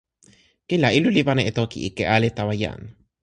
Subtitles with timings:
[0.67, 2.79] kin la, ilo li pana e toki ike ale tawa jan.